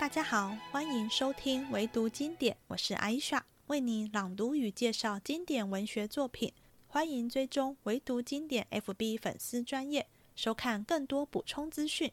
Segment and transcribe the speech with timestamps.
[0.00, 6.54] 大家好，欢迎收听唯读经典，我是艾莎，为你朗读与介绍经典文学作品。
[6.88, 12.10] 欢迎追踪唯读经典 FB 粉丝专业，收看更多补充资讯。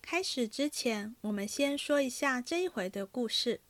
[0.00, 3.60] 开始之前，我们先说一下这一回的故事。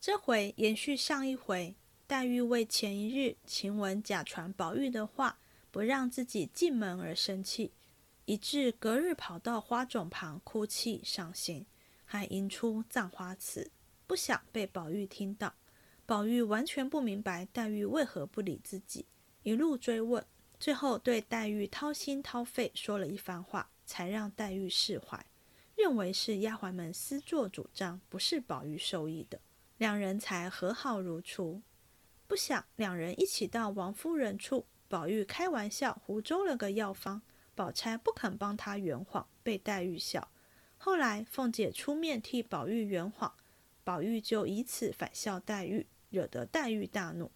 [0.00, 1.76] 这回延续上一回，
[2.08, 5.38] 黛玉为前一日晴雯假传宝玉的话，
[5.70, 7.70] 不让自己进门而生气。
[8.24, 11.66] 以致隔日跑到花冢旁哭泣伤心，
[12.04, 13.70] 还吟出葬花词，
[14.06, 15.54] 不想被宝玉听到。
[16.06, 19.06] 宝玉完全不明白黛玉为何不理自己，
[19.42, 20.24] 一路追问，
[20.58, 25.24] 最后对黛玉掏心掏肺说了一番话，才让黛玉释怀，
[25.74, 29.40] 认为是丫鬟们私作主张，不是宝玉授意的，
[29.78, 31.62] 两人才和好如初。
[32.26, 37.22] 不想两人一起到王夫人处，宝玉开玩笑胡诌了个药方。
[37.54, 40.30] 宝钗不肯帮他圆谎，被黛玉笑。
[40.78, 43.34] 后来凤姐出面替宝玉圆谎，
[43.84, 47.30] 宝玉就以此反笑黛玉，惹得黛玉大怒。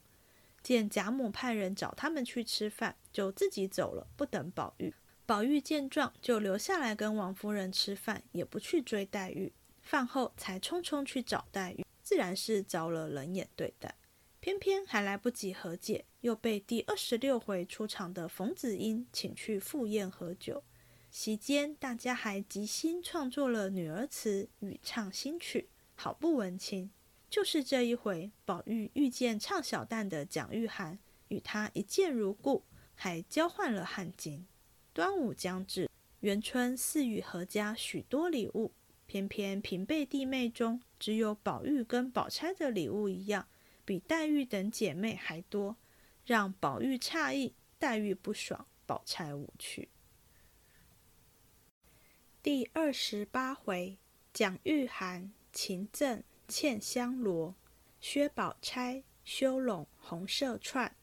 [0.63, 4.93] 见贾母派人找他们去吃饭，就自己走了，不等宝玉。
[5.25, 9.53] 宝玉见状，就留下来跟王夫人吃饭，也不去追黛玉。
[9.81, 13.95] 饭后才匆匆去找黛玉，自然是遭了冷眼对待。
[14.41, 20.65] 偏偏还来不及和解，又被第二十六回出场的冯子英请去赴宴喝酒。
[21.09, 26.91] 席间，大家还即兴创作了女儿词与唱新曲，好不文情。
[27.31, 32.65] 就是这一回，宝玉遇见唱小旦的蒋玉菡，与他一见如故，
[32.97, 34.41] 还交换了汗巾。
[34.93, 35.89] 端午将至，
[36.21, 38.73] 元春赐予何家许多礼物，
[39.07, 43.47] 偏偏平辈弟妹中，只有宝玉跟宝钗的礼物一样。
[43.85, 45.77] 比黛玉等姐妹还多，
[46.27, 49.89] 让宝玉诧异，黛玉不爽，宝钗无趣。
[52.43, 53.97] 第二十八回，
[54.33, 57.55] 蒋玉菡、秦赠茜香罗，
[58.01, 60.97] 薛宝钗修拢红色串。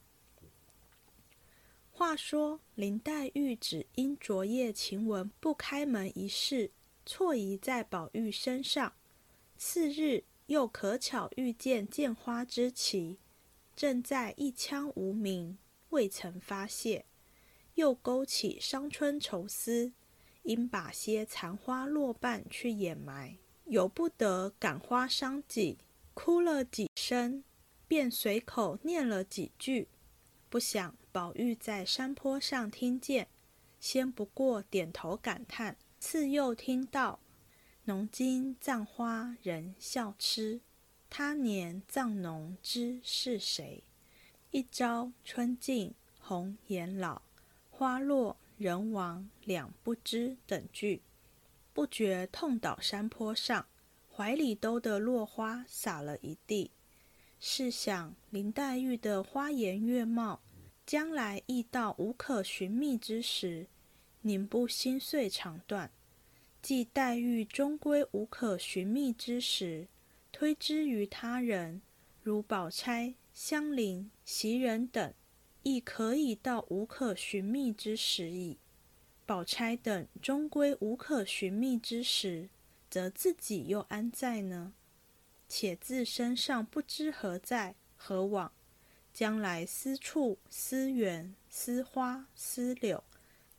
[1.93, 6.71] 话说林黛玉只因昨夜晴雯不开门一事，
[7.05, 8.93] 错疑在宝玉身上，
[9.55, 10.25] 次日。
[10.47, 13.17] 又可巧遇见见花之奇，
[13.75, 15.57] 正在一腔无名，
[15.89, 17.05] 未曾发泄，
[17.75, 19.91] 又勾起伤春愁思，
[20.43, 25.77] 应把些残花落瓣去掩埋，由不得感花伤己，
[26.13, 27.43] 哭了几声，
[27.87, 29.87] 便随口念了几句。
[30.49, 33.27] 不想宝玉在山坡上听见，
[33.79, 37.19] 先不过点头感叹，次又听到。
[37.85, 40.61] 农经葬花人笑痴，
[41.15, 43.83] 他年葬侬知是谁？
[44.49, 47.21] 一朝春尽红颜老，
[47.69, 50.35] 花落人亡两不知。
[50.47, 51.03] 等句，
[51.71, 53.67] 不觉痛倒山坡上，
[54.11, 56.71] 怀里兜的落花洒了一地。
[57.39, 60.41] 试想林黛玉的花颜月貌，
[60.83, 63.67] 将来亦到无可寻觅之时，
[64.21, 65.91] 宁不心碎肠断？
[66.59, 69.87] 既黛玉终归无可寻觅之时，
[70.33, 71.81] 推之于他人，
[72.23, 75.13] 如宝钗、香菱、袭人等，
[75.61, 78.57] 亦可以到无可寻觅之时矣。
[79.27, 82.49] 宝钗等终归无可寻觅之时，
[82.89, 84.73] 则自己又安在呢？
[85.47, 88.51] 且自身上不知何在何往，
[89.13, 93.03] 将来思处思园、思花、思柳，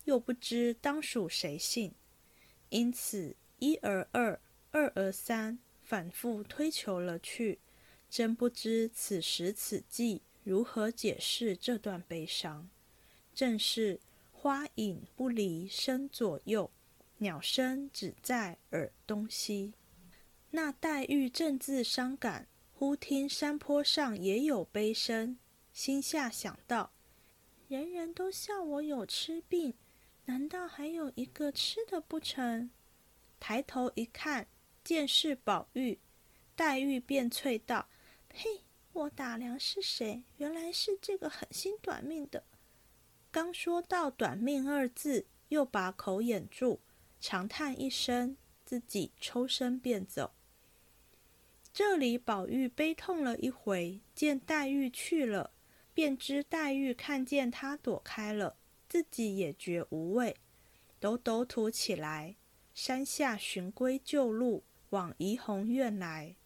[0.04, 1.94] 又不知当属谁姓。
[2.70, 4.40] 因此，一而二，
[4.72, 7.60] 二而三，反复推求了去，
[8.08, 12.68] 真不知此时此际如何解释这段悲伤。
[13.34, 14.00] 正是
[14.32, 16.70] 花影不离身左右，
[17.18, 19.74] 鸟声只在耳东西。
[20.50, 25.36] 那黛玉正自伤感，忽听山坡上也有悲声，
[25.72, 26.92] 心下想到：
[27.68, 29.74] 人人都笑我有痴病。
[30.26, 32.70] 难道还有一个吃的不成？
[33.38, 34.46] 抬头一看，
[34.84, 35.98] 见是宝玉，
[36.54, 37.88] 黛玉便啐道
[38.32, 38.60] ：“嘿，
[38.92, 40.22] 我打量是谁？
[40.36, 42.44] 原来是这个狠心短命的。”
[43.32, 46.80] 刚说到“短命”二字，又把口掩住，
[47.18, 50.34] 长叹一声，自己抽身便走。
[51.72, 55.50] 这里宝玉悲痛了一回，见黛玉去了，
[55.92, 58.56] 便知黛玉看见他躲开了。
[58.88, 60.36] 自己也觉无味，
[61.00, 62.36] 抖抖土起来，
[62.72, 64.62] 山下寻归旧路，
[64.94, 66.36] 往怡红院来。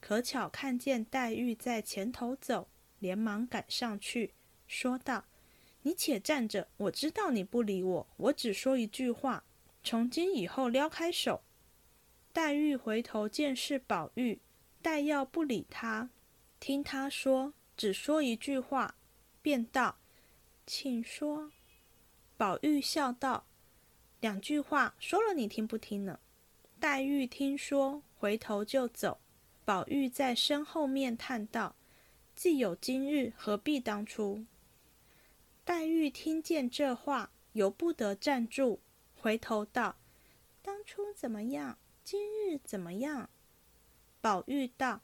[0.00, 2.66] 可巧看见黛玉在前头走，
[2.98, 4.34] 连忙赶上去，
[4.66, 5.26] 说道
[5.82, 9.44] ：“你且站着，我知道你不理我，我只说一句话，
[9.84, 11.44] 从今以后撩开手。”
[12.34, 14.40] 黛玉回头见是宝玉，
[14.82, 16.10] 黛要不理他，
[16.58, 18.96] 听他说，只说一句话，
[19.40, 19.98] 便道
[20.66, 21.52] ：“请说。”
[22.36, 23.46] 宝玉笑道
[24.18, 26.18] ：“两句话说了，你听不听呢？”
[26.82, 29.20] 黛玉听说，回头就走。
[29.64, 31.76] 宝玉在身后面叹道
[32.34, 34.44] ：“既有今日，何必当初？”
[35.64, 38.80] 黛玉听见这话，由不得站住，
[39.14, 39.94] 回头道
[40.60, 41.78] ：“当初怎么样？
[42.02, 43.30] 今日怎么样？”
[44.20, 45.02] 宝玉道：“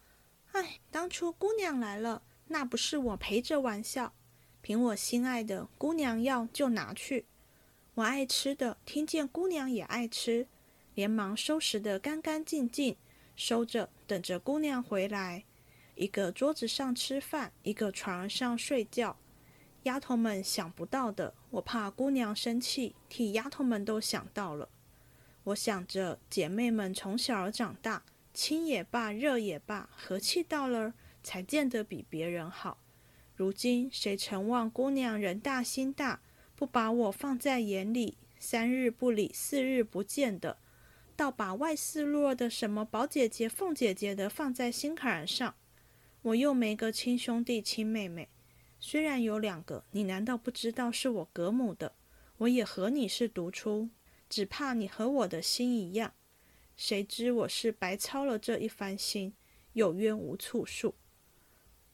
[0.50, 4.12] 哎，当初姑娘来了，那不是我陪着玩笑。
[4.62, 7.26] 凭我心爱的姑娘要就拿去，
[7.94, 10.48] 我爱吃的，听见姑娘也爱吃，
[10.99, 12.97] 连忙收拾得干干净净，
[13.37, 15.45] 收着等着姑娘回来。
[15.95, 19.17] 一个桌子上吃饭，一个床上睡觉。”
[19.87, 24.69] 丫头们想不到的，我怕姑娘生气，替丫头们都想到了。
[25.45, 28.03] 我想着姐妹们从小长大，
[28.35, 32.77] 亲也罢，热也罢，和气到了，才见得比别人好。
[33.37, 36.21] 如今谁曾望姑娘人大心大，
[36.56, 40.59] 不把我放在眼里，三日不理，四日不见的，
[41.19, 45.56] 倒把外四落的什么宝姐姐、凤姐姐的放在心坎上。
[46.23, 48.29] 我又没个亲兄弟、亲妹妹。
[48.79, 51.97] 虽然有两个，你难道不知道是我隔母的？
[52.37, 53.88] 我也和你是独出，
[54.31, 56.15] 只怕你和我的心一样。
[56.76, 59.35] 谁知我是白操了这一番心，
[59.73, 60.94] 有冤无处诉。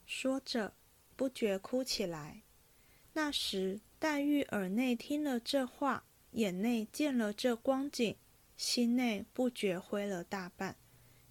[0.04, 0.74] 说着，
[1.16, 2.42] 不觉哭起来。
[3.14, 8.16] 那时黛玉耳内听了这话，眼内见了这光景，
[8.66, 10.74] 心内不觉灰了大半，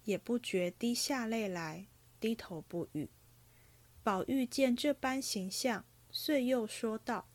[0.04, 1.88] 也不觉滴下泪来，
[2.20, 3.10] 低头不语。
[4.04, 7.26] 宝玉见这般形象，遂又说道：“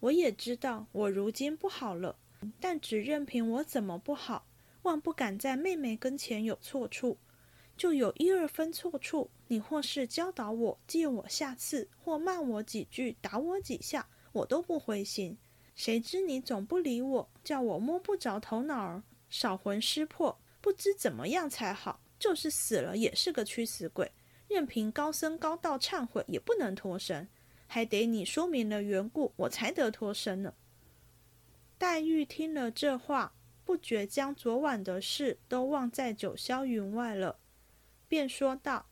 [0.00, 2.18] 我也知道我如今不好了，
[2.58, 4.44] 但只任凭我怎么不好，
[4.82, 7.16] 万不敢在妹妹跟前有错处。
[7.76, 15.38] 就有一二分错处，你或是教导我，借我下次，或骂我几句，打我几下，我都不灰心。
[15.76, 22.00] 谁知你总不理我，叫我摸不着头脑儿，少魂失魄，不知怎么样才好。
[22.18, 24.10] 就是死了，也是个屈死鬼。”
[24.48, 27.28] 任凭高僧高道忏悔，也不能脱身，
[27.66, 30.54] 还得你说明了缘故，我才得脱身呢。
[31.76, 33.34] 黛玉听了这话，
[33.64, 37.38] 不觉将昨晚的事都忘在九霄云外了，
[38.08, 38.86] 便说道：“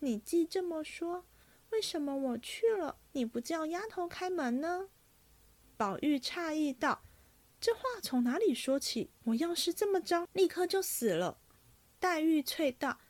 [0.00, 1.24] 你既这么说，
[1.70, 4.88] 为什么我去了，你不叫丫头开门呢？”
[5.78, 7.02] 宝玉诧异道
[7.60, 9.10] ：“这话从哪里说起？
[9.24, 11.38] 我要是这么着，立刻就死了。”
[11.98, 13.00] 黛玉啐道。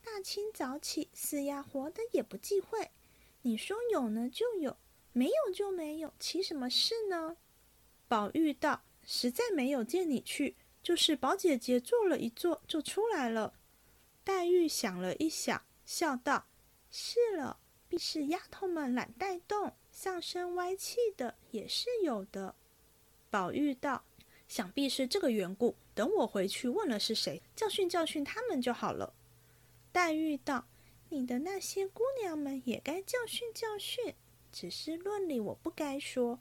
[0.00, 2.90] 大清早起，死呀活的也不忌讳。
[3.42, 4.76] 你说有呢就有，
[5.12, 7.36] 没有就没有，起什么事呢？
[8.08, 13.52] 宝玉道：“实在没有见你去，就是宝姐姐坐了一坐就出来了。”
[14.24, 16.46] 黛玉想了一想，笑道
[16.90, 22.54] ：“是了，必是丫头们懒带动，上身歪气的，也是有的。”
[23.30, 24.04] 宝玉道
[24.48, 25.76] ：“想必是这个缘故。
[25.94, 29.14] 等我回去问了是谁，教训教训他们就好了。”
[29.92, 30.66] 黛玉道
[31.10, 34.14] ：“你的那些姑娘们也该教训教训，
[34.50, 36.38] 只是论理我不该说。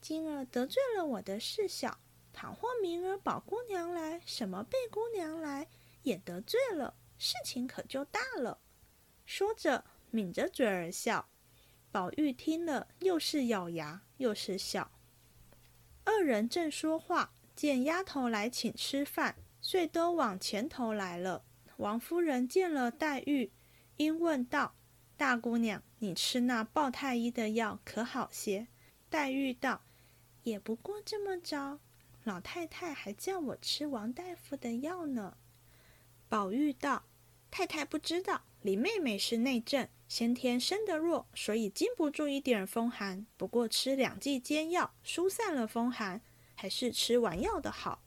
[0.00, 1.98] 今儿得罪了我的事小，
[2.32, 5.68] 倘或明儿宝姑娘来，什么贝姑娘来，
[6.02, 8.58] 也得罪了，事情可就大了。”
[9.24, 11.28] 说着，抿着嘴儿笑。
[11.90, 14.90] 宝玉听了，又是咬牙，又是笑。
[16.06, 21.44] 二人正说话，见丫头来请吃饭，遂都往前头来了。
[21.78, 23.50] 王夫人见了黛玉，
[23.96, 24.76] 因问道
[25.18, 28.68] ：“大姑娘，你吃那鲍太医的药可好些？”
[29.10, 29.82] 黛玉道
[30.44, 31.80] ：“也不过这么着。
[32.22, 35.36] 老太太还叫我吃王大夫的药呢。”
[36.30, 37.04] 宝玉道
[37.50, 43.26] ：“太太不知道，李妹妹是内症，先天生得弱，所以经不住一点风寒。
[43.36, 46.20] 不过吃两剂煎药，疏散了风寒，
[46.54, 48.02] 还是吃丸药的好。”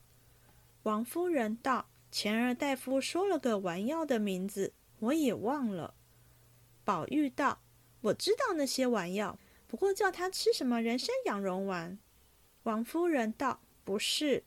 [0.83, 1.87] 王夫人道。
[2.11, 5.93] 前儿大夫说了个丸药的名字，我也忘了。
[6.83, 7.61] 宝玉道
[8.01, 9.37] ：“我知道那些丸药，
[9.67, 11.99] 不过叫他吃什么人参养荣丸。”
[12.63, 14.43] 王夫人道：“不是。”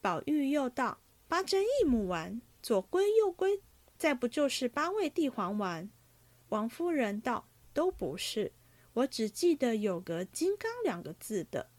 [0.00, 0.96] 宝玉又道
[1.28, 3.60] ：“八珍益母丸、左归右归，
[3.98, 5.90] 再不就是八味地黄丸。”
[6.48, 8.52] 王夫人道：“都不是，
[8.92, 11.70] 我只记得有个金刚两个字的。”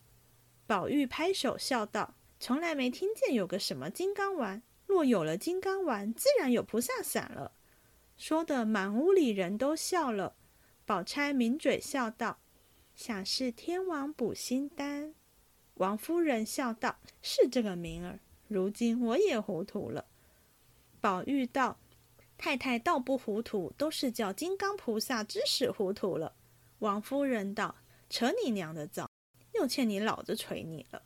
[0.68, 7.52] 宝玉拍手笑道：“从来没听见有个什么金刚丸。”若有了金刚丸，自然有菩萨伞了。
[8.18, 10.36] 说的满屋里人都笑了。
[10.86, 12.40] 宝钗抿嘴笑道
[12.96, 15.14] ：“想是天王补心丹。”
[15.76, 18.20] 王夫人笑道：“是这个名儿。
[18.48, 20.06] 如今我也糊涂了。”
[21.02, 21.78] 宝玉道
[22.38, 26.36] ：“太太倒不糊涂，都是叫金刚菩萨指使糊涂了。”
[26.80, 27.76] 王夫人道
[28.10, 29.10] ：“扯你娘的早，
[29.56, 31.02] 又欠你老子捶你了。”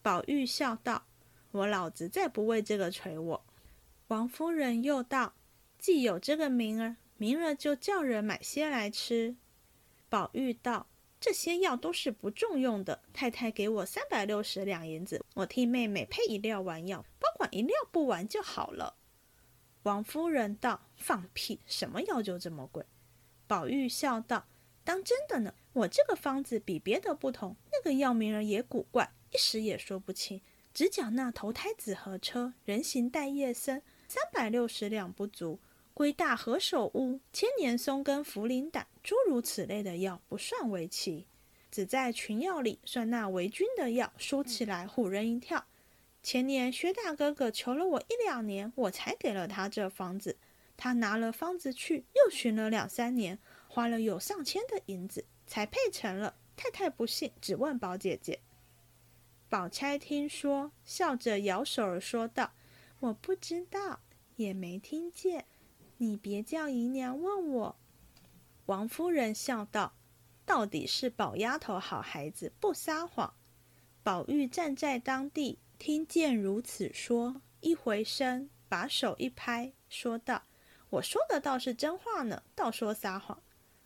[0.00, 1.06] 宝玉笑道
[1.50, 3.44] ：“我老子再不为这个捶我。”
[4.08, 5.34] 王夫人又道
[5.78, 9.34] ：“既有这个名儿，明儿就叫人买些来吃。”
[10.08, 10.86] 宝玉道
[11.18, 18.94] ：“这些药都是不重用的，太太给我三百六十两银子，我替妹妹配一料丸药，保管一料不完就好了。”
[19.84, 21.60] 王夫人道：“放屁！
[21.66, 22.84] 什么药就这么贵？”
[23.46, 24.46] 宝玉笑道
[24.82, 30.40] ：“当真的呢，我这个方子比别的不同，那个药名儿也古怪，一时也说不清。
[30.72, 35.58] 只讲那投胎子和车，人形带叶僧。”三百六十两不足，
[35.92, 41.26] 归大何首乌、千年松根、茯苓胆，诸如此类的药不算为奇，
[41.70, 45.66] 只在群药里算那为君的药，说起来唬人一跳。
[46.24, 50.38] 前年薛大哥哥求了我一两年，我才给了他这房子，
[50.74, 53.38] 他拿了方子去，又寻了两三年，
[53.68, 56.34] 花了有上千的银子，才配成了。
[56.56, 58.40] 太太不信，只问宝姐姐。
[59.50, 62.52] 宝钗听说，笑着摇手儿说道。
[63.00, 64.00] 我不知道，
[64.36, 65.44] 也没听见。
[65.98, 67.76] 你别叫姨娘问我。
[68.64, 69.92] 王夫人笑道
[70.46, 73.34] ：“到底是宝丫头好孩子，不撒谎。”
[74.02, 80.44] 宝玉站在当地，听见如此说，一回身，把手一拍，说道
[80.90, 83.42] ：“我说的倒是真话呢，倒说撒谎。”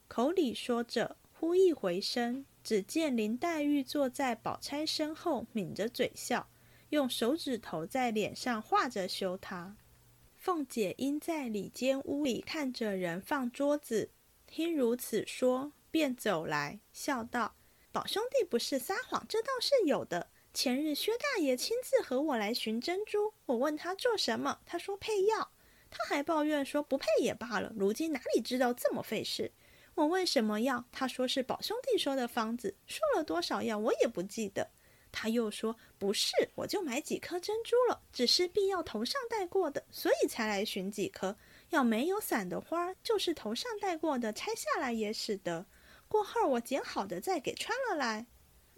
[0.06, 6.48] 口里说着，忽一回身，只见林黛玉坐在宝钗身后，抿着嘴笑。
[6.90, 9.76] 用手指头在脸上画着羞他。
[10.36, 14.10] 凤姐因在里间屋里看着人放桌子，
[14.46, 17.56] 听如此说，便走来，笑道
[17.92, 20.30] ：“宝兄弟不是撒谎，这倒是有的。
[20.60, 25.52] 前日薛大爷亲自和我来寻珍珠，我问他做什么，他说配药。
[25.88, 29.52] 他还抱怨说不配也罢了，如今哪里知道这么费事。
[29.94, 34.68] 我问什么药，他说是宝兄弟说的方子，说了多少药我也不记得。”
[35.12, 41.36] 他又说：“不是，我就买几颗珍珠了，只是必要头上戴过的，所以才来寻几颗。
[41.70, 45.66] 要没有散的花，就是头上戴过的，拆下来也使得。
[46.08, 48.26] 过后我剪好的再给穿了来。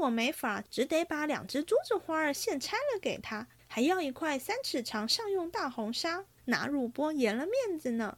[0.00, 8.16] 我没法，只得把两只珠子花儿现拆了给他，还要一块三尺长上用大红纱，拿乳钵颜了面子呢。”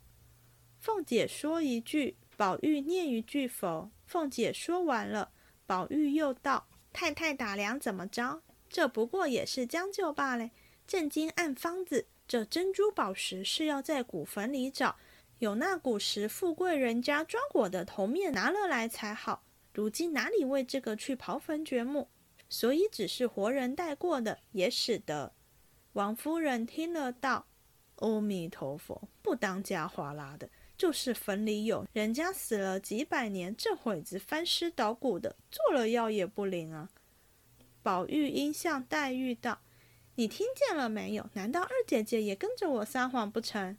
[0.79, 3.91] 凤姐说一句，宝玉念一句否。
[4.07, 5.33] 凤姐说完了，
[5.67, 6.69] 宝玉又道。
[6.93, 8.43] 太太打量怎么着？
[8.69, 10.51] 这不过也是将就罢了。
[10.87, 14.97] 正经按方子，这珍珠宝石是要在古坟里找，
[15.39, 19.43] 有那古时富贵人家装果的头面拿了来才好。
[19.73, 22.09] 如今哪里为这个去刨坟掘墓？
[22.49, 25.33] 所以只是活人带过的，也使得。
[25.95, 27.47] 王夫人听了道
[27.97, 36.91] ：“阿弥陀佛，不当家哗啦的。”就是坟里有人家死了几百年，这会子翻尸捣骨的，做了药也不灵啊。
[37.83, 39.61] 宝玉因向黛玉道
[40.17, 41.31] ：“你听见了没有？
[41.35, 43.79] 难道二姐姐也跟着我撒谎不成？”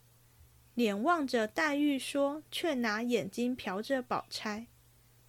[0.76, 4.68] 脸望着黛玉说，却拿眼睛瞟着宝钗。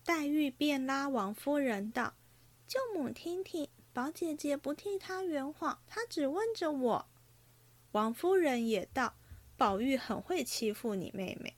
[0.04, 2.12] 黛玉便拉王夫人道
[2.68, 7.08] ：“舅母听听，宝姐姐不替她圆谎，她只问着我。”
[7.92, 9.16] 王夫人也道
[9.56, 11.56] ：“宝玉很会欺负你妹妹。”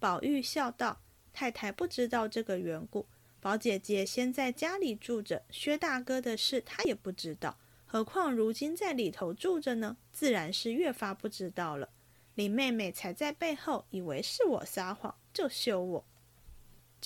[0.00, 1.00] 宝玉笑道
[1.32, 3.06] ：“太太不知道这个缘故。
[3.40, 7.56] 宝姐姐先在家里住着，薛大哥的事她也不知道。
[7.84, 11.90] 何况如今在里头住着呢，自然是越发不知道了。
[12.34, 16.04] 林妹妹才在背后以为是我撒谎，就羞我。”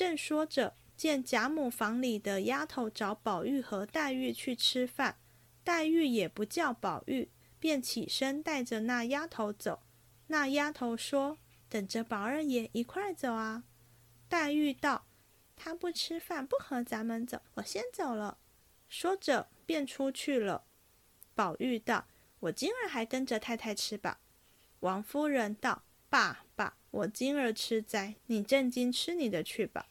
[0.00, 5.18] 正说着，见贾母房里的丫头找宝玉和黛玉去吃饭，
[5.62, 9.82] 黛玉也不叫宝玉，便起身带着那丫头走。
[10.28, 11.36] 那丫头说。
[11.68, 13.62] 等着宝二爷一块走啊！
[14.28, 15.06] 黛玉道
[15.54, 18.38] ：“他不吃饭，不和咱们走，我先走了。”
[18.88, 20.64] 说着便出去了。
[21.34, 22.08] 宝玉道
[22.40, 24.20] ：“我今儿还跟着太太吃吧。”
[24.80, 29.88] 王夫人道：“爸爸，我今儿吃斋，你正经吃你的去吧。”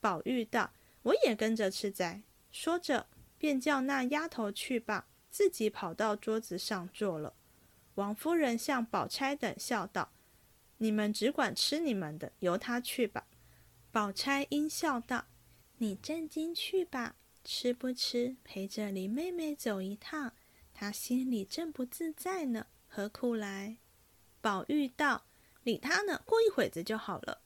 [0.00, 3.06] 宝玉道：“我也跟着吃斋。”说着
[3.38, 7.34] 便叫那丫头去罢，自己跑到桌子上坐了。
[7.94, 10.12] 王夫人向宝钗等笑道。
[10.78, 13.26] 你们只管吃你们的，由他去吧。
[13.90, 15.26] 宝钗阴笑道
[15.78, 20.32] ：“你正经去吧，吃不吃陪着林妹妹走一趟，
[20.72, 23.76] 她心里正不自在呢，何苦来？”
[24.40, 25.26] 宝玉道
[25.62, 27.42] ：“理他呢，过一会子就好了。”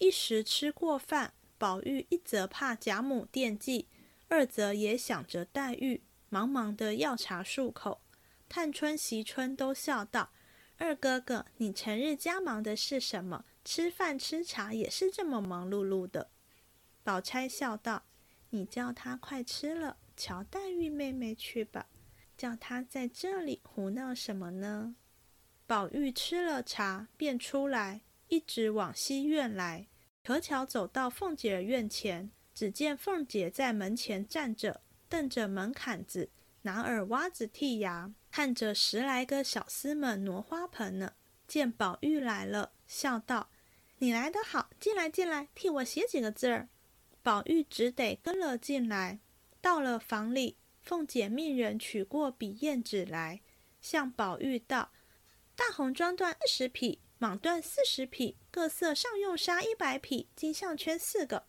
[0.00, 3.88] 一时吃过饭，宝玉一则怕贾母惦记，
[4.28, 8.00] 二则也想着黛玉，忙忙的要茶漱口。
[8.48, 10.30] 探春、惜春都笑道。
[10.78, 13.44] 二哥哥，你成日家忙的是什么？
[13.64, 16.30] 吃饭吃茶也是这么忙碌碌的。”
[17.04, 18.02] 宝钗笑道
[18.50, 21.86] ：“你叫他快吃了，瞧黛玉妹妹去吧。
[22.36, 24.96] 叫他在这里胡闹什么呢？”
[25.72, 29.88] 宝玉吃了茶，便出来，一直往西院来。
[30.22, 36.28] 可巧走到凤姐儿院前，只见凤姐在门前站着，瞪着门槛子，
[36.60, 41.14] 拿耳挖子剔牙，看着十来个小厮们挪花盆呢。
[41.48, 43.48] 见宝玉来了，笑道
[43.96, 46.68] ：“你来得好，进来进来，替我写几个字儿。”
[47.24, 49.20] 宝玉只得跟了进来。
[49.62, 53.40] 到了房里，凤姐命人取过笔砚纸来，
[53.80, 54.90] 向宝玉道。
[55.64, 61.44] 大红装缎二十匹，蟒缎四十匹，各色上用纱一百匹，金项圈四个。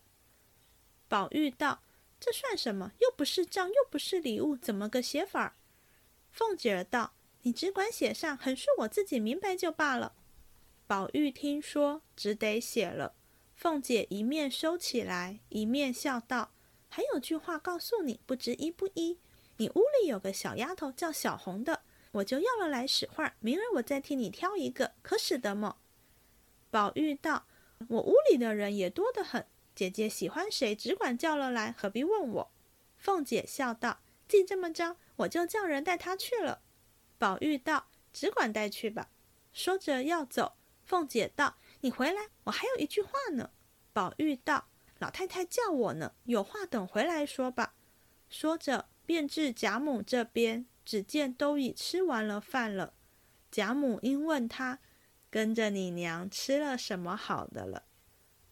[1.08, 1.82] 宝玉道
[2.22, 2.92] ：“这算什么？
[3.00, 5.58] 又不是账，又不是礼物，怎么个写法？”
[6.30, 10.14] 凤姐儿道：“你只管写上，横竖我自己明白就罢了。”
[10.86, 13.16] 宝玉听说，只得写了。
[13.56, 16.54] 凤姐一面收起来，一面笑道
[16.88, 19.18] ：“还有句话告诉你，不知依不依？
[19.58, 21.82] 你屋里有个小丫头叫小红的。”
[22.14, 25.78] 我就要了来使唤，明儿我再替你挑一个，可使得么？
[26.70, 27.48] 宝玉道
[27.90, 32.52] ：“我屋里的人也多得很，姐姐喜欢谁，只管叫了来，何必问我？”
[32.98, 36.62] 凤姐笑道：“既这么着，我就叫人带他去了。”
[37.18, 39.10] 宝玉道：“只管带去吧。”
[39.52, 40.54] 说着要走，
[40.84, 43.50] 凤姐道：“你回来，我还有一句话呢。”
[43.92, 47.76] 宝玉道：“老太太叫我呢，有话等回来说吧。”
[48.30, 50.68] 说着便至贾母这边。
[50.86, 52.94] 只见都已吃完了饭了，
[53.52, 54.80] 贾母因问他
[55.30, 57.84] ：“跟着你娘吃了什么好的了？”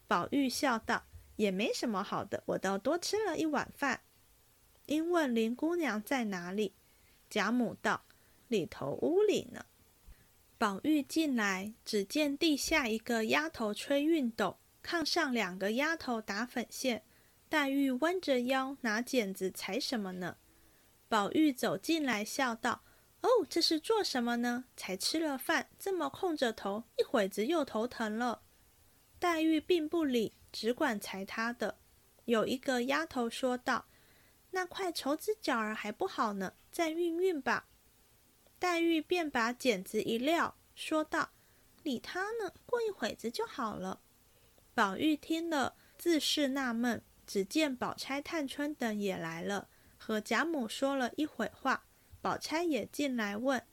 [0.08, 1.04] 宝玉笑道
[1.36, 4.00] ：“也没什么好的，我倒多吃了一碗饭。”
[4.86, 6.74] 因问林姑娘在哪里，
[7.30, 8.04] 贾母道
[8.48, 9.64] ：“里头屋里呢。”
[10.58, 17.02] 宝玉进来，只见地下一个丫头吹熨斗，炕上两个丫头打粉线，
[17.48, 20.36] 黛玉弯着腰拿剪子裁什么呢？
[21.12, 22.84] 宝玉走进来，笑道
[23.20, 24.64] ：“哦，这是做什么呢？
[24.78, 28.40] 才吃了饭，这么空着头，一会子又头疼了。”
[29.20, 31.76] 黛玉并不理，只管裁她的。
[32.24, 33.84] 有一个丫头说道
[34.52, 37.68] ：“那块绸子角儿还不好呢，再熨熨吧。”
[38.58, 41.32] 黛玉便把剪子一撂，说道
[41.84, 44.00] ：“理他呢，过一会子就好了。”
[44.72, 47.04] 宝玉听了，自是纳闷。
[47.26, 49.68] 只见宝钗、探春等也来了。
[50.04, 51.84] 和贾母说了一会话，
[52.20, 53.64] 宝钗也进来问：“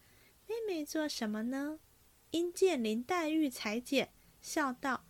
[0.45, 1.79] 妹妹做什么呢？”
[2.29, 5.07] 因见林黛玉裁剪，笑道：“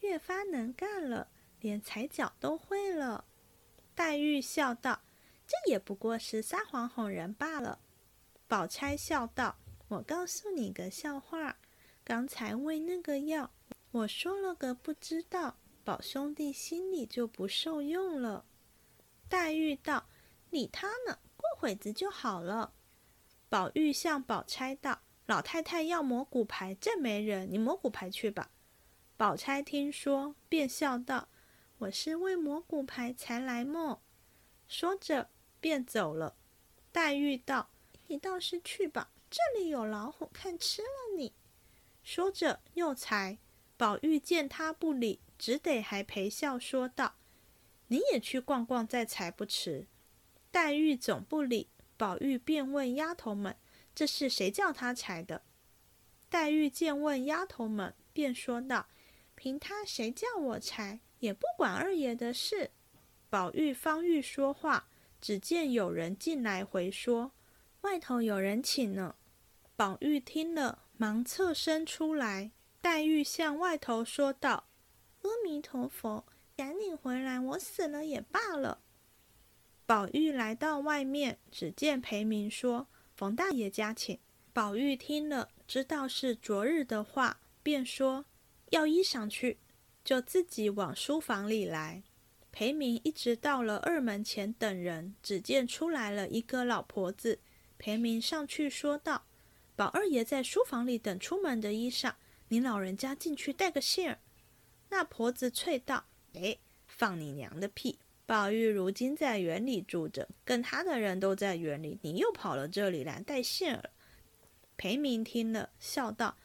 [0.00, 1.28] 越发能干了，
[1.60, 3.26] 连裁脚都会了。”
[3.94, 5.02] 黛玉笑道
[5.46, 7.78] ：“这也不过是撒谎哄人罢了。”
[8.48, 9.58] 宝钗笑道
[9.88, 11.58] ：“我告诉你个笑话，
[12.02, 13.50] 刚才喂那个药，
[13.90, 18.46] 我说了个不知道，宝兄弟心里就不受用了。”
[19.28, 20.06] 黛玉道。
[20.52, 22.74] 理他呢，过会子就好了。
[23.48, 28.50] 宝玉向宝钗道：“老太太要磨骨牌，正没人，你磨骨牌去吧。”
[29.16, 31.28] 宝钗听说，便笑道
[31.78, 34.02] ：“我是为磨骨牌才来么？”
[34.68, 36.36] 说着便走了。
[36.92, 37.70] 黛玉道
[38.08, 41.32] ：“你倒是去吧，这里有老虎，看吃了你。”
[42.04, 43.38] 说着又才。
[43.78, 47.14] 宝玉见他不理，只得还陪笑说道
[47.88, 49.86] ：“你也去逛逛，再裁不迟。”
[50.52, 53.56] 黛玉总不理，宝玉便问丫头们
[53.94, 55.42] ：“这是谁叫他裁的？”
[56.28, 58.86] 黛玉见问丫头们，便说道
[59.34, 62.70] ：“凭他谁叫我裁，也不管二爷的事。”
[63.30, 64.88] 宝玉方欲说话，
[65.20, 67.32] 只见有人进来回说
[67.80, 69.16] ：“外头有人请呢。”
[69.74, 72.52] 宝玉听了，忙侧身出来。
[72.82, 74.68] 黛玉向外头说道
[75.22, 78.82] ：“阿弥陀佛，赶紧回来，我死了也罢了。”
[79.92, 84.18] 宝玉来到外面，只见裴明说：“冯大爷家请。”
[84.54, 88.24] 宝玉听了，知道是昨日的话，便说
[88.72, 89.58] ：“要衣裳去。”
[90.02, 92.02] 就自己往书房里来。
[92.50, 97.40] 裴明一直到了二门前等人，只见出来了一个老婆子。
[97.76, 99.26] 裴明上去说道
[99.76, 102.14] ：“宝二爷在书房里等出门的衣裳，
[102.48, 104.18] 您老人家进去带个信儿。”
[104.88, 107.98] 那婆子啐道：“哎，放你娘的屁！”
[108.32, 113.90] 宝玉如今在园里住着，跟他的人都在园里，你又跑了这里来带信儿。
[114.78, 116.38] 裴明听了，笑道：“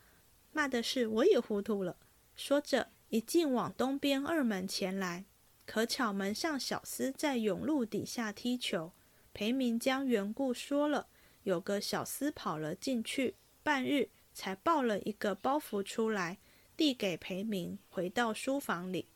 [0.52, 1.95] 骂的是我也糊涂了。”
[2.36, 5.23] 说着，一进往东边二门前来，
[5.65, 8.91] 可巧门上小厮在甬路底下踢球。
[9.32, 11.08] 裴明将缘故说了，
[11.43, 16.38] 有个小厮跑了进去，半日才抱了一个包袱出来，
[16.76, 19.08] 递给裴明，回到书房里。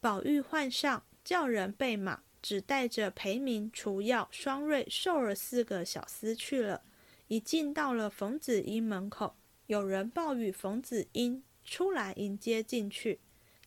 [0.00, 6.84] 宝玉换上，叫人备马，只带着裴明、除药、双瑞、寿儿四个小厮去了。
[7.26, 9.34] 一进到了冯子英门口，
[9.66, 13.18] 有人报与冯子英出来迎接进去。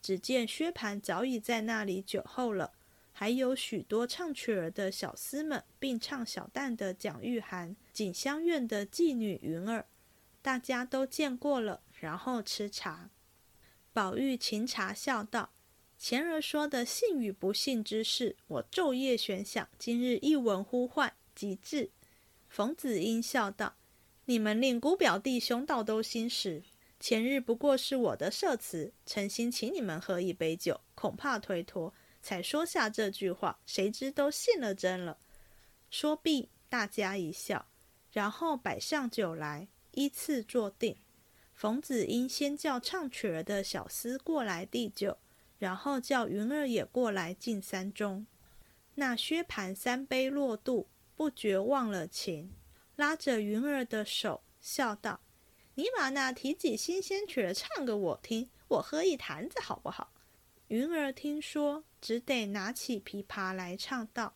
[0.01, 2.71] 只见薛蟠早已在那里酒候了，
[3.11, 9.85] 还有许多唱曲儿的小厮们，并唱小旦的蒋玉菡、锦香院的妓女云儿，
[10.41, 13.09] 大家都见过了，然后吃茶。
[13.91, 15.49] 宝玉请茶笑道
[15.99, 21.91] ：“前儿说的幸与不幸之事，我昼夜悬想，今日一闻呼唤，即至。”
[22.47, 23.75] 冯子英笑道
[24.23, 26.63] ：“你们令姑表弟兄倒都心实。”
[27.01, 33.59] 前日不过是我的设词，诚心请你们喝一杯酒，恐怕推脱，才说下这句话。
[33.65, 35.17] 谁知都信了真了。
[35.89, 37.67] 说毕，大家一笑，
[38.11, 40.95] 然后摆上酒来，依次坐定。
[41.53, 45.17] 冯子英先叫唱曲儿的小厮过来递酒，
[45.59, 48.25] 然后叫云儿也过来敬三盅。
[48.95, 52.51] 那薛蟠三杯落肚，不觉忘了情，
[52.95, 55.21] 拉着云儿的手，笑道。
[55.75, 60.11] 你把那提起新鲜曲儿唱给我听，我喝一坛子好不好？
[60.67, 64.35] 云儿听说，只得拿起琵琶来唱道：“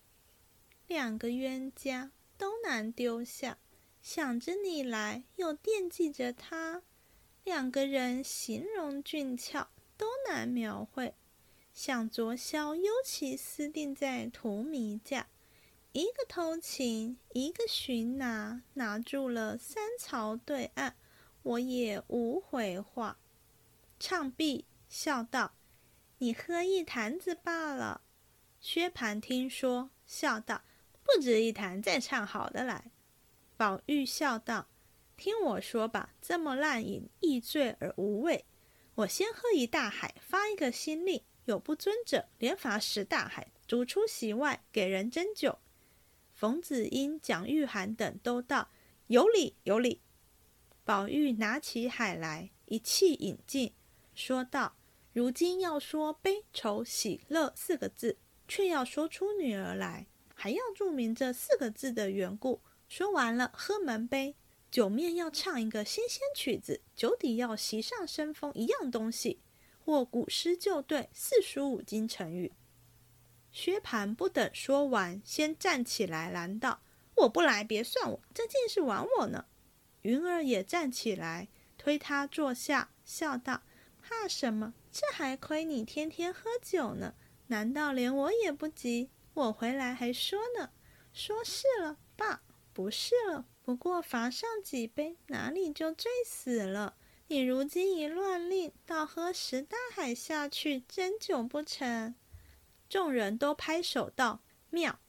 [0.88, 3.58] 两个冤家都难丢下，
[4.02, 6.84] 想着你来，又惦记着他。
[7.44, 9.68] 两个人形容俊俏，
[10.04, 11.14] 都难描绘。
[11.72, 15.28] 想昨宵尤其私定在荼蘼架，
[15.94, 20.98] 一个偷情，一个寻拿，拿住了三朝对岸。”
[21.44, 23.18] 我也无回话，
[23.98, 25.54] 唱毕，笑道
[26.20, 28.02] ：“你喝一坛子罢了。”
[28.60, 30.64] 薛蟠听说，笑道
[31.04, 32.92] ：“不值一坛，再唱好的来。”
[33.56, 34.68] 宝玉笑道
[35.16, 38.46] ：“听我说吧，这么烂饮，易醉而无味。
[38.96, 45.58] 我先喝一大海，发一个新令，有不尊者，连罚十大海，逐出席外，给人斟酒。”
[46.32, 48.70] 冯子英、蒋玉菡等都道
[49.08, 50.02] ：“有理，有理。”
[50.86, 53.74] 宝玉拿起海来，一气饮尽，
[54.14, 54.76] 说道
[55.12, 62.62] ：“如今要说悲愁喜乐四个字，却要说出女儿来，还要注明这四个字的缘故。
[62.88, 64.36] 说完了，喝门杯，
[64.74, 69.40] 酒面要唱一个新鲜曲子，酒底要席上生风一样东西，
[69.86, 72.54] 或古诗旧对，四书五经成语。”
[73.54, 76.82] 薛蟠不等说完，先站起来拦道
[77.18, 79.46] ：“我不来，别算我，这竟是玩我呢。”
[80.02, 83.62] 云儿也站起来，推他坐下，笑道
[84.02, 84.74] ：“怕什么？
[84.92, 87.14] 这还亏你天天喝酒呢。
[87.46, 89.12] 难道连我也不急？
[89.36, 90.72] 我回来还说呢，
[91.14, 92.42] 说是了罢，
[92.74, 96.98] 不是了，不过罚上几杯，哪里就醉死了？
[97.28, 102.14] 你如今一乱令，倒喝十大海下去，真酒不成？”
[102.90, 105.00] 众人都拍手道：“妙！”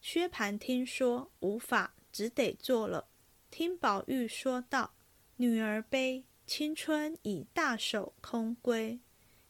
[0.00, 3.08] 薛蟠听说无法，只得做了。
[3.50, 4.94] 听宝玉说道
[5.36, 9.00] ：“女儿悲，青春已大守空闺；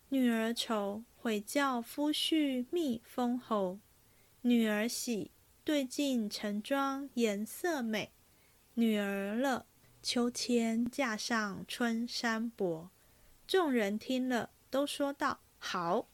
[0.08, 3.78] 女儿愁，悔教夫婿觅封侯；
[4.40, 5.30] 女儿喜，
[5.62, 8.12] 对镜成妆颜色美；
[8.78, 9.64] 女儿乐，
[10.02, 12.90] 秋千架上春山薄。”
[13.48, 16.08] 众人听了，都说道：“好。”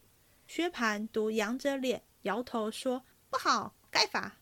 [0.46, 4.36] 薛蟠独扬着脸，摇头说：“不好，该罚。”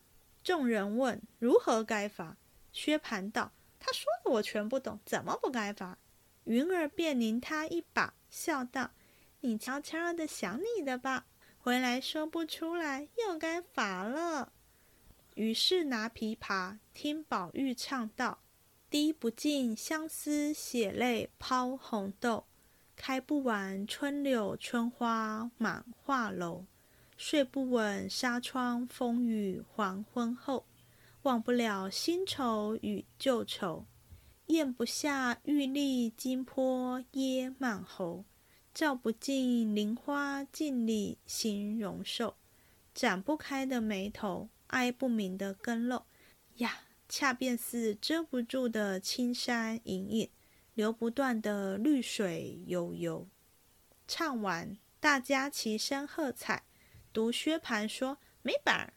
[0.44, 2.36] 众人问：“如何该罚？”
[2.74, 5.96] 薛蟠道：“他说的我全不懂，怎么不该罚？”
[6.44, 8.90] 云儿便拧他一把，笑道
[9.40, 11.24] ：“你悄悄的想你的吧，
[11.58, 14.52] 回来说不出来，又该罚了。”
[15.40, 18.40] 于是拿琵琶听宝玉唱道
[18.90, 22.44] ：“滴不尽相思血泪抛红豆，
[22.94, 26.66] 开不完春柳春花满画楼，
[27.16, 30.66] 睡不稳纱窗风雨黄昏后。”
[31.22, 33.86] 忘不了新愁与旧愁，
[34.48, 38.26] 咽不下玉粒金波噎满喉，
[38.74, 42.36] 照不尽菱花镜里形容瘦，
[42.94, 46.04] 展不开的眉头，哀不明的根漏，
[46.56, 50.30] 呀，恰便似遮不住的青山隐隐，
[50.74, 53.28] 流不断的绿水悠悠。
[54.06, 56.64] 唱完，大家齐声喝彩，
[57.12, 58.92] 独薛蟠说没本儿。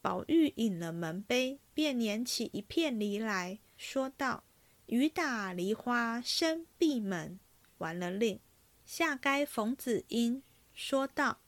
[0.00, 4.44] 宝玉饮了门杯，便捻起一片梨来说道
[4.86, 7.40] ：“雨打梨花深闭门。”
[7.78, 8.40] 完了令，
[8.84, 11.40] 下该冯子英说道：“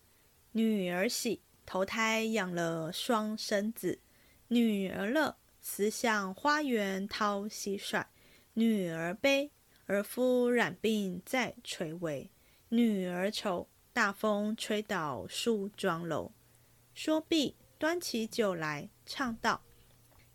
[0.52, 4.00] 女儿喜，投胎养了双生子；
[4.48, 8.06] 女儿乐，慈向花园掏蟋蟀；
[8.54, 9.52] 女儿悲，
[9.86, 12.28] 儿夫染病在垂危，
[12.70, 16.32] 女儿愁，大风吹倒梳妆楼。
[16.92, 19.62] 说毕，端起酒来，唱道：“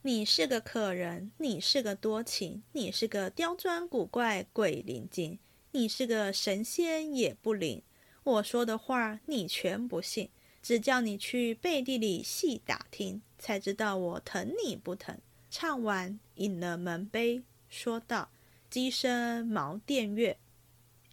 [0.03, 5.37] 你是个可人，你是个多情，你是个刁钻古怪鬼灵精，
[5.71, 7.83] 你是个神仙也不灵。
[8.23, 10.29] 我说的话你全不信，
[10.65, 15.15] 只叫你去背地里细打听，才知道我疼你不疼。”
[15.51, 18.32] 唱完，饮了门杯，说道
[18.67, 20.39] ：“鸡声茅店月。”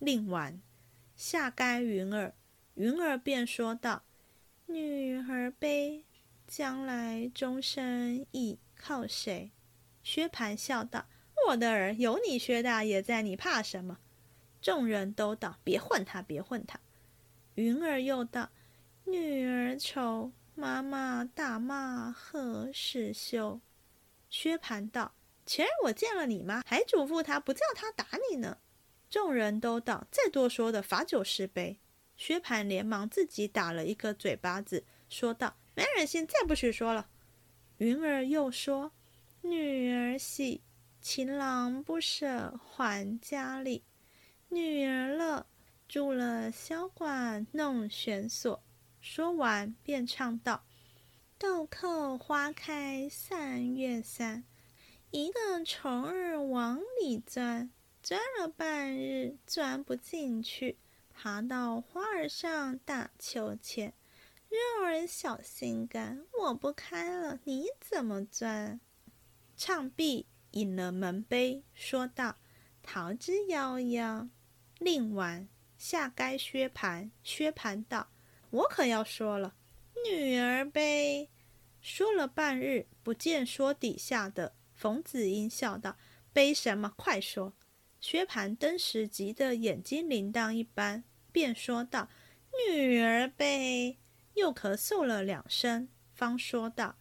[0.01, 0.59] 另完，
[1.15, 2.33] 下该云儿，
[2.77, 4.05] 云儿便说道
[4.65, 6.07] ：“女儿悲，
[6.49, 9.51] 将来终身倚靠谁？”
[10.03, 11.05] 薛蟠笑道
[11.49, 13.99] ：“我的儿有你薛大爷在，你怕什么？”
[14.63, 16.81] 众人都道：“别混他，别混他。”
[17.57, 18.49] 云儿又道
[19.05, 23.61] ：“女儿愁，妈妈大骂何时休？”
[24.31, 28.59] 薛蟠道：“前日我见了你妈，还嘱咐她不叫她打你呢。”
[29.11, 31.79] 众人都道：“再多说的，罚酒十杯。”
[32.17, 37.09] 薛蟠连忙自己打了一个嘴巴子，说道：“没忍心，再不许说了。”
[37.79, 38.93] 云儿又说
[39.43, 40.63] ：“女儿喜，
[41.01, 43.83] 情郎不舍还家里；
[44.49, 45.47] 女儿乐，
[45.89, 48.63] 住了箫管弄弦索。”
[49.03, 50.65] 说完便唱道。
[51.37, 54.45] 豆蔻花开三月三，
[55.11, 60.79] 一个虫儿往里钻，钻了半日钻不进去，
[61.11, 63.93] 爬到花儿上打秋千。
[64.49, 68.79] 肉儿小心肝，我不开了，你怎么钻？
[69.57, 72.37] 唱毕，饮了门杯，说道
[72.85, 74.29] ：“桃之夭夭。”
[74.79, 77.11] 令完，下该薛蟠。
[77.25, 78.09] 薛蟠道
[78.53, 79.57] ：“我可要说了。”
[80.09, 81.29] 女儿悲，
[81.81, 84.55] 说了半日，不见说底下的。
[84.73, 85.97] 冯子英笑道
[86.33, 86.93] ：“悲什么？
[86.97, 87.55] 快说！”
[88.01, 92.09] 薛蟠登时急得眼睛铃铛一般，便说道
[92.69, 93.99] ：“女儿悲。”
[94.35, 96.97] 又咳嗽了两声，方说道：“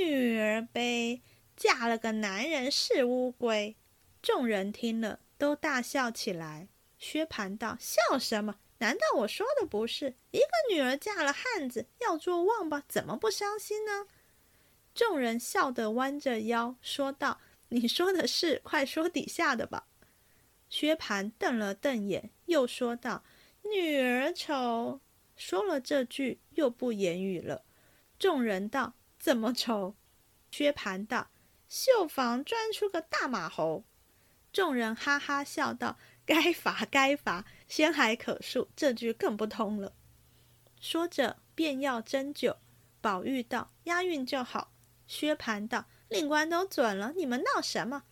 [0.00, 1.22] 女儿悲，
[1.56, 3.76] 嫁了个男人是乌龟。”
[4.22, 6.68] 众人听了，都大笑起来。
[6.98, 12.84] 薛蟠道：“笑什么？”难道我说的不是一个女儿嫁了汉子要做旺吧？
[12.88, 14.06] 怎么不伤心呢？
[14.94, 19.86] 众人笑得弯着腰说道：“你说的是，快说底下的吧。”
[20.70, 23.24] 薛蟠瞪了瞪眼，又说道
[23.62, 25.00] ：“女儿愁。”
[25.36, 27.64] 说了这句，又不言语了。
[28.18, 29.94] 众人道：“怎么愁？”
[30.50, 31.30] 薛蟠道
[31.68, 33.84] ：“绣房钻出个大马猴。”
[34.52, 35.98] 众人哈哈笑道。
[36.28, 37.46] 该罚，该罚！
[37.68, 39.94] 先海可恕，这句更不通了。
[40.78, 42.58] 说着，便要斟酒。
[43.00, 44.70] 宝玉道：“押韵就好。”
[45.08, 48.04] 薛蟠道：“令官都准了，你们闹什么？”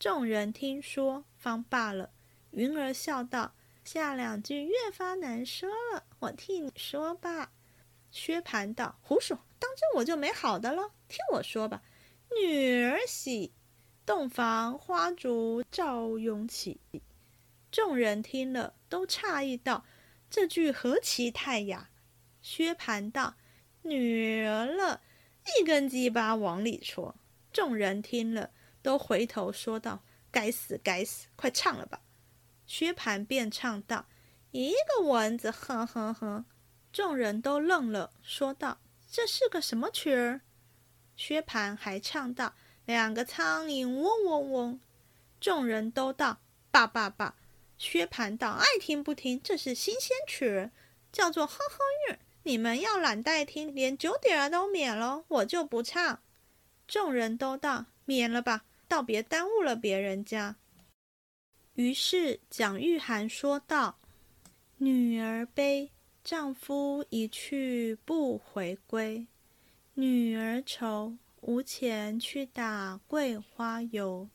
[0.00, 2.08] 众人听说，方罢了。
[2.52, 3.52] 云儿笑道
[3.84, 7.52] ：“下两句越发难说了，我替你说吧。”
[8.10, 9.38] 薛蟠道：“胡说！
[9.58, 10.92] 当真我就没好的了？
[11.08, 11.82] 听我说吧。
[12.40, 13.52] 女儿喜，
[14.06, 16.80] 洞房花烛照永起。”
[17.70, 19.84] 众人听了，都诧异道
[20.28, 21.90] ：“这句何其太雅！”
[22.42, 23.34] 薛蟠道
[23.82, 25.02] ：“女儿了，
[25.58, 27.14] 一根鸡巴往里戳。”
[27.52, 28.50] 众人听了，
[28.82, 31.28] 都回头说道：“该死，该死！
[31.36, 32.00] 快唱了吧！”
[32.66, 34.06] 薛蟠便唱道
[34.52, 36.44] ：“一个蚊子，哼哼哼。”
[36.92, 40.40] 众人都愣了，说道：“这是个什么曲儿？”
[41.16, 42.54] 薛蟠还唱道
[42.84, 44.80] ：“两个苍蝇，嗡嗡嗡。”
[45.40, 46.40] 众人都道
[46.72, 47.36] ：“罢罢罢！”
[47.80, 50.70] 薛蟠道：“爱听不听，这是新鲜曲儿，
[51.10, 51.78] 叫做《哼哼
[52.10, 52.14] 韵》。
[52.42, 56.20] 你们要懒怠听，连酒点儿都免了，我就不唱。”
[56.86, 60.56] 众人都道：“免了吧，倒别耽误了别人家。”
[61.72, 63.98] 于是蒋玉菡说道
[64.76, 65.90] ：“女儿悲，
[66.22, 69.26] 丈夫一去不回归；
[69.94, 74.28] 女儿愁，无钱去打桂花油；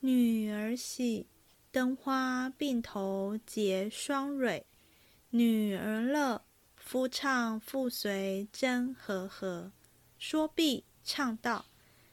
[0.00, 1.26] 女儿喜。”
[1.72, 4.66] 灯花并头结双蕊，
[5.30, 6.44] 女儿乐，
[6.76, 9.72] 夫唱妇随真和和。
[10.18, 11.64] 说毕，唱道：“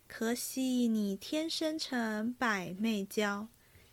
[0.07, 3.49] 可惜你天生成百媚娇，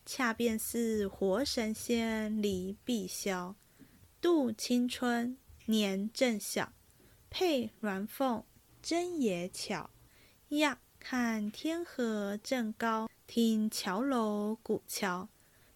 [0.06, 3.52] 恰便似活神仙离碧霄。
[4.20, 6.72] 度青春年正小，
[7.28, 8.44] 配鸾凤
[8.80, 9.90] 真也巧。
[10.50, 15.28] 呀，看天河正高，听桥楼古桥。”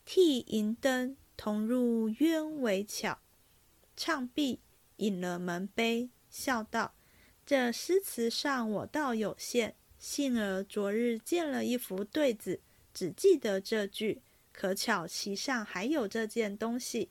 [0.04, 3.18] 替银灯同入鸢尾桥，
[3.96, 4.60] 唱毕，
[4.96, 6.94] 饮了门杯，笑道
[7.46, 12.60] ：“这诗词上我倒有限，幸而昨日见了一幅对子，
[12.92, 17.10] 只记得这句，可巧席上还有这件东西。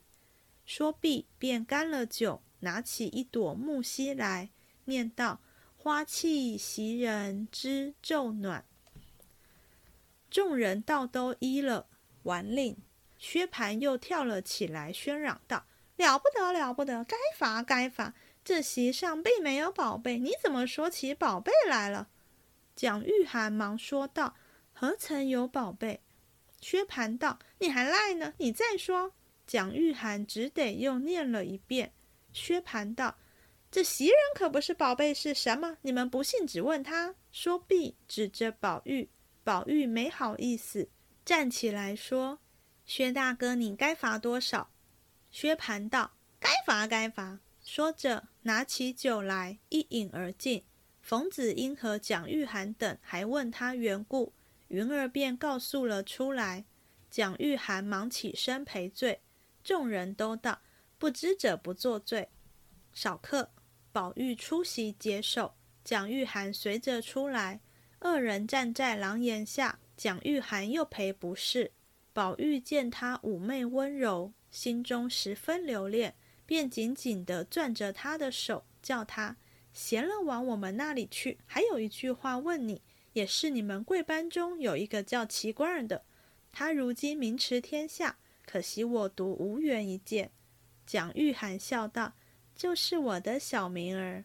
[0.66, 4.50] 说毕，便干了酒，拿起一朵木樨来，
[4.84, 5.40] 念道
[5.76, 8.64] ：“花气袭人知昼暖。”
[10.30, 11.88] 众人倒都依了，
[12.24, 12.76] 完令。
[13.18, 17.04] 薛蟠又跳了起来，喧嚷道：“了不得，了不得！
[17.04, 18.14] 该罚，该罚！
[18.42, 22.08] 这席上并没有宝贝，你怎么说起宝贝来了？”
[22.74, 24.34] 蒋玉菡忙说道
[24.72, 26.00] ：“何曾有宝贝？”
[26.62, 28.32] 薛蟠道：“你还赖呢？
[28.38, 29.12] 你再说。”
[29.46, 31.92] 蒋玉菡只得又念了一遍。
[32.32, 33.18] 薛蟠道
[33.70, 35.76] ：“这袭人可不是宝贝是什么？
[35.82, 39.10] 你们不信，只问他。”说毕，指着宝玉。
[39.44, 40.88] 宝玉没好意思，
[41.30, 42.40] 站起来说。
[42.84, 44.72] 薛大哥，你该罚多少？
[45.30, 50.64] 薛蟠道：“该罚，该罚。”说着，拿起酒来，一饮而尽。
[51.00, 54.32] 冯子英和蒋玉菡等还问他缘故，
[54.66, 56.64] 云儿便告诉了出来。
[57.08, 59.20] 蒋玉菡忙起身赔罪，
[59.62, 60.60] 众人都道
[60.98, 62.30] ：“不知者不作罪。”
[62.92, 63.52] 少客，
[63.92, 67.60] 宝玉出席解手，蒋玉菡随着出来，
[68.00, 71.72] 二人站在廊檐下，蒋玉菡又赔不是。
[72.14, 76.14] 宝玉见他妩媚温柔，心中十分留恋，
[76.46, 79.36] 便紧紧地攥着他的手，叫他
[79.74, 81.36] 闲了往我们那里去。
[81.44, 82.80] 还有一句话问你，
[83.12, 86.06] 也是你们贵班中有一个叫齐官儿的，
[86.50, 90.30] 他如今名驰天下，可惜我独无缘一见。
[90.86, 92.14] 蒋玉菡笑道
[92.56, 94.24] ：“就是我的小名儿。”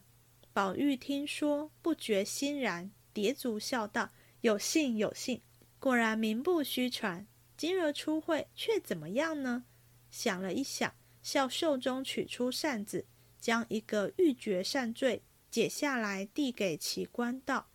[0.54, 5.42] 宝玉听说，不觉欣然，叠足笑道：“有幸有幸，
[5.86, 9.66] 果然名不虚传。”今日出会却怎么样呢？
[10.10, 13.06] 想了一想，笑袖中取出扇子，
[13.38, 17.68] 将一个玉珏扇坠解下来，递给奇官道：“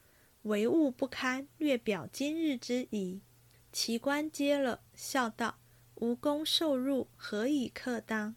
[0.43, 3.21] 唯物不堪，略表今日之宜。”
[3.71, 5.59] 奇官接了，笑道
[5.95, 8.35] ：“无功受禄，何以克当？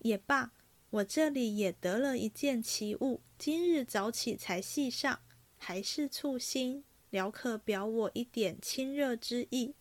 [0.00, 0.52] 也罢，
[0.90, 5.20] 我这里也得了一件奇物，今日早起才系上，
[5.56, 6.84] 还是簇新，
[7.16, 9.74] 了可表我一点亲热之意。”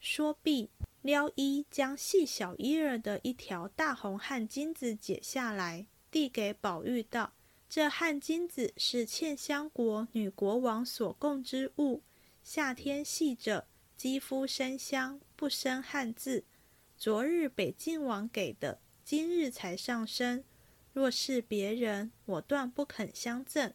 [0.00, 0.70] 说毕，
[1.02, 7.34] 撩衣将细小衣儿的一条大红汗巾子解下来，递给宝玉道
[7.68, 12.02] ：“这汗巾子是茜香国女国王所供之物，
[12.42, 16.44] 夏天系着，肌肤生香，不生汗渍。
[16.96, 20.44] 昨日北静王给的，今日才上身。
[20.92, 23.72] 若是别人，我断不肯相赠。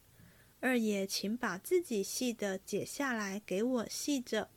[0.65, 4.49] 二爷，请把自己系的解下来给我系着。”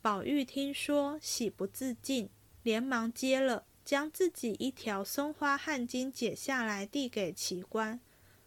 [0.00, 2.30] 宝玉听说，喜不自禁，
[2.62, 7.98] 连忙接了，将自己一条松花汗巾解下来，递给奇观。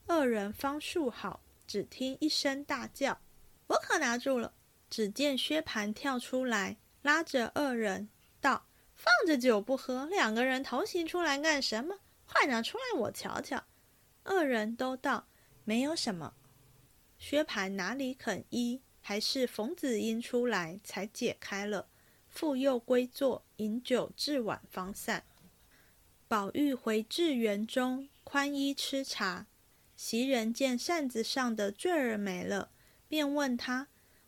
[0.08, 3.19] 二人方束好，只听一声大叫
[3.67, 4.54] ：“我可拿住了！”
[4.89, 8.08] 只见薛蟠跳出来，拉着二人
[8.39, 12.00] 道：“放着酒不喝，两个人同行出来干什么？
[12.26, 13.62] 快拿出来，我瞧瞧。”
[14.24, 15.28] 二人都道
[15.65, 16.36] ：“没有什么。”
[17.22, 18.82] 薛蟠哪里肯依？
[19.00, 21.88] 还是冯子英出来，才解开了。
[22.28, 25.24] 复又归坐饮酒，至晚方散。
[26.28, 29.46] 宝玉回至园中，宽衣吃茶。
[29.96, 32.72] 袭人见扇子上的坠儿没了，
[33.08, 33.88] 便问他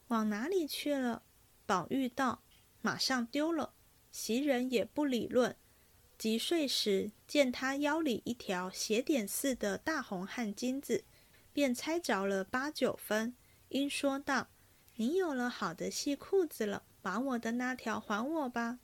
[0.10, 1.24] 往哪里去了。
[1.66, 2.44] 宝玉道
[2.84, 3.74] ：“马上丢了。”
[4.14, 5.56] 袭人也不理论。
[6.20, 11.04] 即睡时，见他腰里一条斜点似的大红汗巾子，
[11.54, 13.36] 便猜着了八九分，
[13.70, 14.50] 因说道。
[14.96, 18.78] 你有了好的细裤子了，把我的那条还我吧。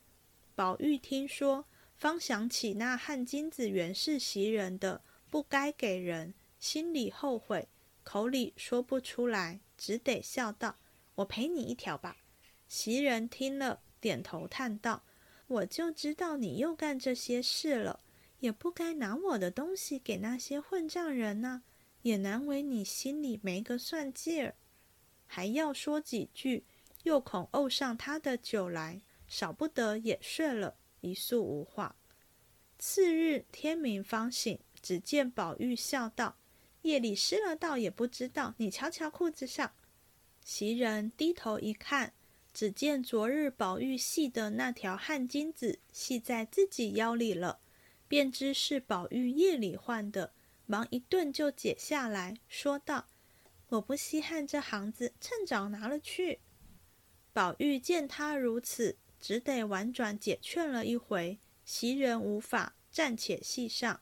[0.55, 7.67] 宝玉听说，方想起那汗巾子原是袭人的，不该给人，心里后悔，
[8.03, 10.77] 口里说不出来，只得笑道
[11.13, 12.17] ：“我赔你一条吧。”
[12.67, 15.03] 袭人听了，点头叹道
[15.45, 17.99] ：“我就知道你又干这些事了，
[18.39, 21.61] 也不该拿我的东西给那些混账人呢，
[22.01, 24.55] 也难为你心里没个算计儿。”
[25.25, 26.63] 还要说几句，
[27.03, 31.95] 又恐怄上他的酒来，少不得也睡了一宿无话。
[32.77, 36.37] 次日天明方醒，只见宝玉笑道
[36.83, 38.55] ：“夜里湿了，倒也不知道。
[38.57, 39.71] 你瞧瞧裤子上。”
[40.43, 42.13] 袭人低头一看，
[42.53, 47.59] 只见昨日宝玉系的那条汗巾子系在自己腰里了，
[48.07, 50.33] 便知是宝玉夜里换的，
[50.69, 53.07] 忙一顿就解下来说道。
[53.69, 56.41] 我不稀罕这行子，趁早拿了去。
[57.33, 61.39] 宝玉见他如此，只得婉转解劝了一回。
[61.65, 63.99] 袭人无法，暂且系上。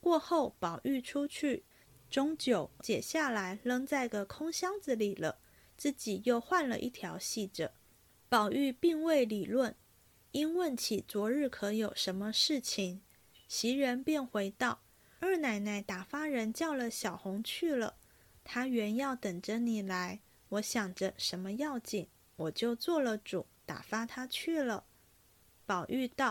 [0.00, 1.64] 过后，宝玉出去，
[2.10, 5.38] 终究解下来，扔在个空箱子里了。
[5.76, 7.74] 自己又换了一条系着。
[8.28, 9.76] 宝玉并未理论，
[10.32, 13.02] 因问起昨日可有什么事情，
[13.46, 14.81] 袭人便回道
[15.24, 17.94] ：“二奶奶打发人叫了小红去了，
[18.42, 20.18] 她原要等着你来。
[20.48, 24.82] 我想着什么要紧，我就做了主，打发她去了。”
[25.64, 26.26] 宝玉道：“